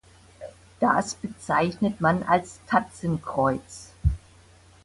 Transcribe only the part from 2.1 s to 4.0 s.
als Tatzenkreuz.